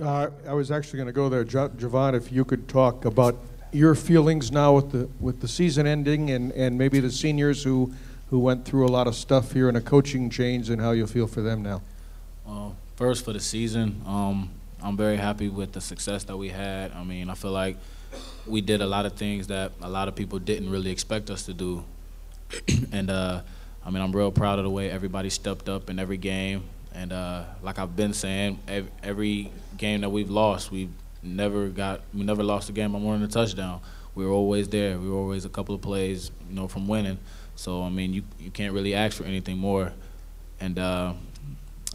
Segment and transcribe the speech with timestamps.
[0.00, 3.36] Uh, I was actually going to go there, Javon, if you could talk about
[3.72, 7.92] your feelings now with the, with the season ending and, and maybe the seniors who,
[8.30, 11.06] who went through a lot of stuff here and a coaching change and how you
[11.06, 11.82] feel for them now.
[12.46, 14.50] Well, first for the season, um,
[14.82, 16.92] I'm very happy with the success that we had.
[16.92, 17.76] I mean, I feel like
[18.46, 21.44] we did a lot of things that a lot of people didn't really expect us
[21.46, 21.84] to do,
[22.92, 23.40] and uh,
[23.84, 26.64] I mean, I'm real proud of the way everybody stepped up in every game.
[26.94, 30.90] And uh, like I've been saying, ev- every game that we've lost, we
[31.22, 33.80] never got, we never lost a game by more than a touchdown.
[34.14, 34.98] We were always there.
[34.98, 37.18] We were always a couple of plays, you know, from winning.
[37.54, 39.92] So I mean, you you can't really ask for anything more.
[40.60, 41.12] And uh,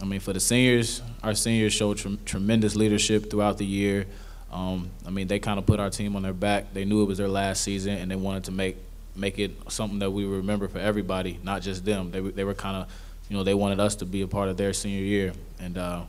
[0.00, 4.06] I mean, for the seniors, our seniors showed trem- tremendous leadership throughout the year.
[4.52, 6.72] Um, I mean, they kind of put our team on their back.
[6.74, 8.76] They knew it was their last season, and they wanted to make
[9.16, 12.10] make it something that we remember for everybody, not just them.
[12.10, 12.92] They they were kind of,
[13.28, 16.02] you know, they wanted us to be a part of their senior year, and uh,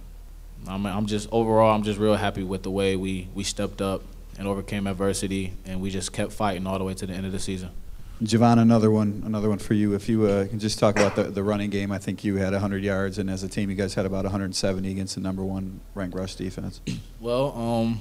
[0.68, 4.02] I'm I'm just overall, I'm just real happy with the way we we stepped up
[4.38, 7.31] and overcame adversity, and we just kept fighting all the way to the end of
[7.31, 7.70] the season.
[8.23, 9.94] Javon, another one, another one for you.
[9.94, 12.53] If you uh, can just talk about the, the running game, I think you had
[12.53, 15.81] 100 yards, and as a team, you guys had about 170 against the number one
[15.95, 16.80] ranked rush defense.
[17.20, 18.00] Well, um,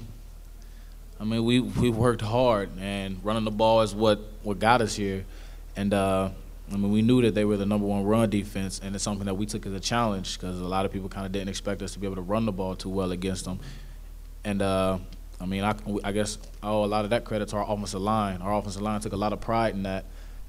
[1.18, 4.94] I mean, we we worked hard, and running the ball is what what got us
[4.94, 5.24] here.
[5.76, 6.30] And uh,
[6.72, 9.26] I mean, we knew that they were the number one run defense, and it's something
[9.26, 11.82] that we took as a challenge because a lot of people kind of didn't expect
[11.82, 13.60] us to be able to run the ball too well against them.
[14.44, 14.98] And uh,
[15.40, 18.00] I mean, I, I guess I owe a lot of that credit to our offensive
[18.00, 18.40] line.
[18.40, 20.06] Our offensive line took a lot of pride in that,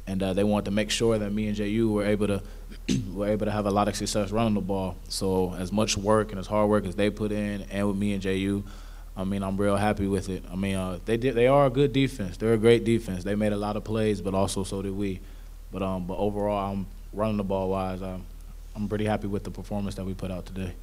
[0.07, 2.41] and uh, they wanted to make sure that me and JU were able to
[3.13, 4.95] were able to have a lot of success running the ball.
[5.09, 8.13] So as much work and as hard work as they put in, and with me
[8.13, 8.63] and JU,
[9.17, 10.43] I mean, I'm real happy with it.
[10.51, 11.35] I mean, uh, they did.
[11.35, 12.37] They are a good defense.
[12.37, 13.23] They're a great defense.
[13.23, 15.19] They made a lot of plays, but also so did we.
[15.71, 18.01] But um, but overall, I'm running the ball wise.
[18.01, 18.25] I'm,
[18.75, 20.73] I'm pretty happy with the performance that we put out today.